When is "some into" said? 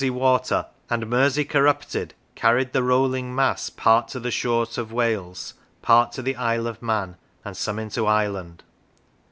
7.55-8.07